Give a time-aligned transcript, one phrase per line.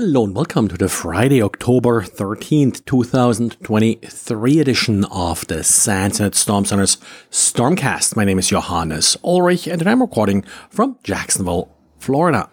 [0.00, 6.98] Hello and welcome to the Friday, October 13th, 2023 edition of the SANS Storm Center's
[7.32, 8.14] Stormcast.
[8.14, 12.48] My name is Johannes Ulrich and I'm recording from Jacksonville, Florida.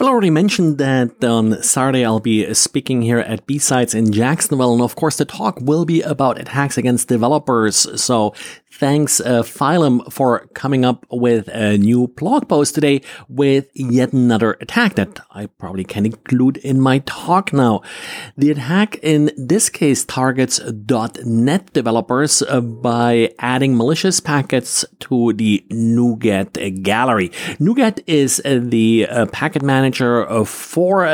[0.00, 4.72] Well, I already mentioned that on Saturday I'll be speaking here at B-Sides in Jacksonville,
[4.72, 8.02] and of course the talk will be about attacks against developers.
[8.02, 8.34] So
[8.76, 14.56] Thanks, uh, Phylum, for coming up with a new blog post today with yet another
[14.60, 17.82] attack that I probably can include in my talk now.
[18.36, 20.60] The attack in this case targets
[21.24, 27.28] .NET developers uh, by adding malicious packets to the NuGet gallery.
[27.60, 31.04] NuGet is uh, the uh, packet manager for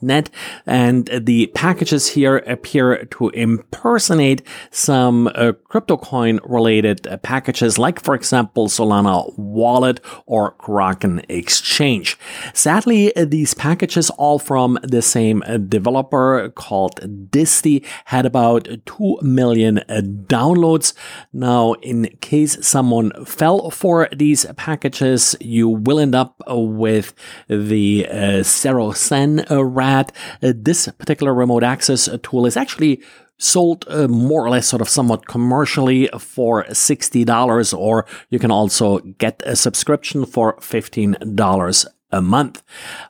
[0.00, 0.30] .NET,
[0.64, 8.14] and the packages here appear to impersonate some uh, CryptoCoin related uh, packages like, for
[8.14, 12.18] example, Solana Wallet or Kraken Exchange.
[12.54, 19.18] Sadly, uh, these packages, all from the same uh, developer called Disty, had about 2
[19.22, 20.92] million downloads.
[21.32, 27.14] Now, in case someone fell for these packages, you will end up with
[27.48, 30.12] the uh, Sen rat.
[30.42, 33.02] Uh, this particular remote access tool is actually
[33.40, 38.98] sold uh, more or less sort of somewhat commercially for $60 or you can also
[38.98, 42.62] get a subscription for $15 a month.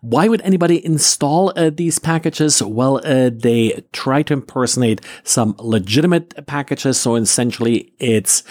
[0.03, 2.63] Why would anybody install uh, these packages?
[2.63, 7.01] Well, uh, they try to impersonate some legitimate packages.
[7.01, 8.45] So essentially it's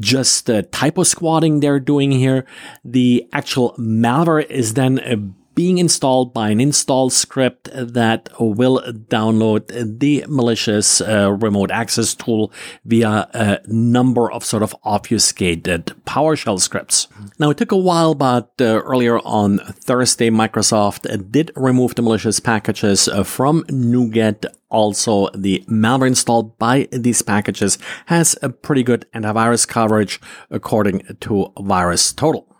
[0.00, 2.46] just uh, typo squatting they're doing here.
[2.84, 5.16] The actual malware is then uh,
[5.54, 12.52] being installed by an install script that will download the malicious uh, remote access tool
[12.84, 17.08] via a number of sort of obfuscated PowerShell scripts.
[17.38, 22.40] Now, it took a while, but uh, earlier on Thursday, Microsoft did remove the malicious
[22.40, 29.06] packages uh, from NuGet also the malware installed by these packages has a pretty good
[29.14, 30.18] antivirus coverage
[30.50, 32.51] according to VirusTotal.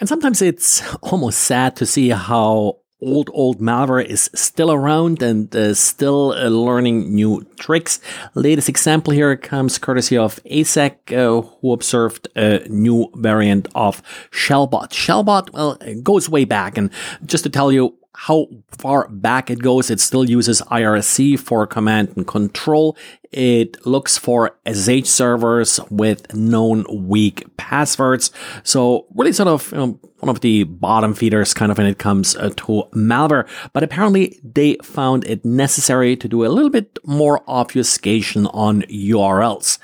[0.00, 5.54] And sometimes it's almost sad to see how old, old malware is still around and
[5.54, 8.00] uh, still uh, learning new tricks.
[8.34, 14.90] Latest example here comes courtesy of ASEC, uh, who observed a new variant of Shellbot.
[14.90, 16.78] Shellbot, well, goes way back.
[16.78, 16.90] And
[17.26, 22.12] just to tell you, how far back it goes, it still uses IRC for command
[22.16, 22.96] and control.
[23.32, 28.30] It looks for SSH servers with known weak passwords.
[28.64, 31.98] So really sort of you know, one of the bottom feeders kind of when it
[31.98, 33.48] comes uh, to malware.
[33.72, 39.78] But apparently they found it necessary to do a little bit more obfuscation on URLs.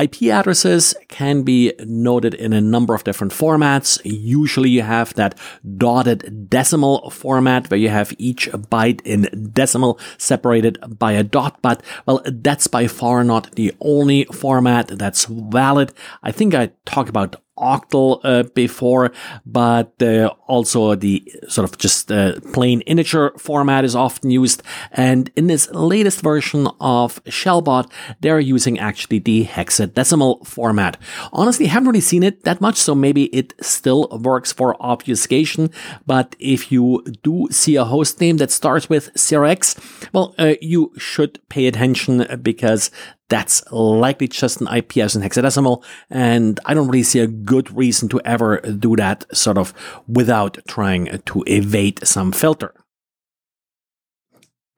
[0.00, 4.00] IP addresses can be noted in a number of different formats.
[4.04, 5.38] Usually you have that
[5.76, 11.60] dotted decimal format where you have each byte in decimal separated by a dot.
[11.62, 15.92] But well, that's by by far not the only format that's valid.
[16.22, 19.12] I think I talked about octal uh, before,
[19.44, 24.62] but uh, also the sort of just uh, plain integer format is often used.
[24.92, 30.96] And in this latest version of Shellbot, they're using actually the hexadecimal format.
[31.32, 35.70] Honestly, haven't really seen it that much, so maybe it still works for obfuscation.
[36.06, 40.92] But if you do see a host name that starts with 0x, well, uh, you
[40.98, 42.90] should pay attention because
[43.30, 47.74] that's likely just an IP as in hexadecimal, and I don't really see a good
[47.74, 49.72] reason to ever do that sort of
[50.06, 52.74] without trying to evade some filter.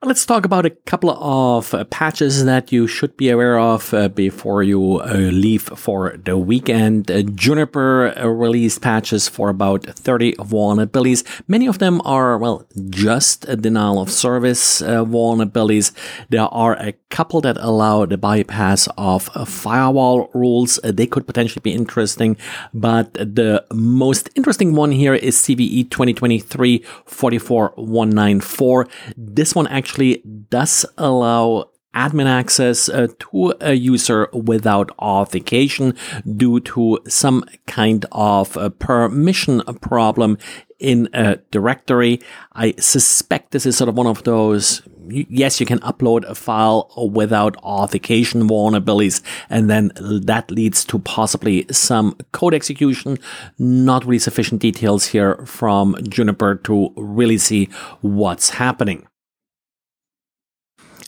[0.05, 4.09] Let's talk about a couple of uh, patches that you should be aware of uh,
[4.09, 7.09] before you uh, leave for the weekend.
[7.35, 11.23] Juniper released patches for about 30 vulnerabilities.
[11.47, 15.93] Many of them are, well, just denial of service vulnerabilities.
[16.27, 20.81] There are a couple that allow the bypass of firewall rules.
[20.83, 22.35] they could potentially be interesting,
[22.73, 28.87] but the most interesting one here is CVE 2023 44194.
[29.15, 35.93] This one actually actually does allow admin access uh, to a user without authentication
[36.35, 40.35] due to some kind of permission problem
[40.79, 42.19] in a directory.
[42.53, 46.89] I suspect this is sort of one of those yes, you can upload a file
[47.11, 53.19] without authentication vulnerabilities, and then that leads to possibly some code execution.
[53.59, 57.65] Not really sufficient details here from Juniper to really see
[58.01, 59.05] what's happening.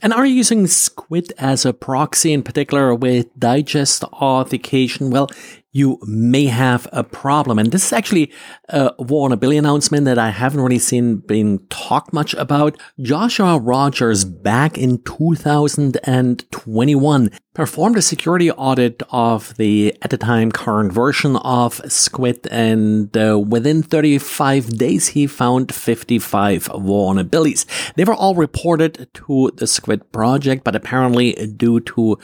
[0.02, 5.10] And are you using Squid as a proxy in particular with digest authentication?
[5.10, 5.30] Well,
[5.75, 7.60] you may have a problem.
[7.60, 8.31] And this is actually
[8.69, 12.80] a vulnerability announcement that I haven't really seen being talked much about.
[13.01, 20.94] Joshua Rogers back in 2021 performed a security audit of the, at the time, current
[20.94, 22.48] version of Squid.
[22.50, 27.66] And uh, within 35 days, he found 55 vulnerabilities.
[27.95, 32.18] They were all reported to the Squid project, but apparently due to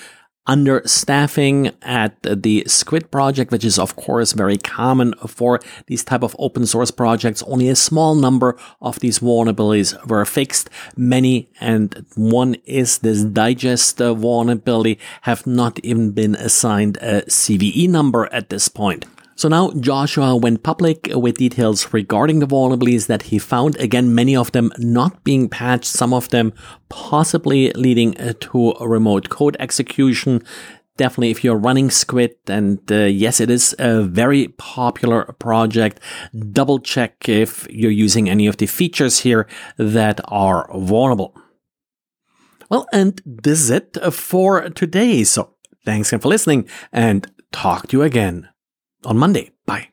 [0.48, 6.36] understaffing at the Squid project, which is of course very common for these type of
[6.40, 7.44] open source projects.
[7.44, 10.70] Only a small number of these vulnerabilities were fixed.
[10.98, 18.28] Many, and one is this digest vulnerability, have not even been assigned a CVE number
[18.34, 19.06] at this point.
[19.42, 23.76] So now Joshua went public with details regarding the vulnerabilities that he found.
[23.78, 26.54] Again, many of them not being patched, some of them
[26.90, 30.44] possibly leading to a remote code execution.
[30.96, 36.00] Definitely, if you're running Squid, and uh, yes, it is a very popular project,
[36.52, 39.48] double check if you're using any of the features here
[39.78, 41.36] that are vulnerable.
[42.70, 45.24] Well, and this is it for today.
[45.24, 48.51] So thanks again for listening and talk to you again
[49.06, 49.52] on Monday.
[49.66, 49.91] Bye.